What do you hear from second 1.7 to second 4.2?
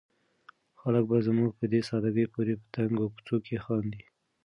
دې ساده ګۍ پورې په تنګو کوڅو کې خاندي.